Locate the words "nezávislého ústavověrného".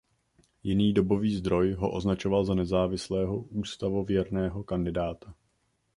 2.53-4.63